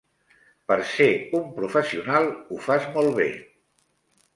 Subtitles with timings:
[0.71, 1.07] Per ser
[1.41, 3.33] un professional, ho fas molt bé.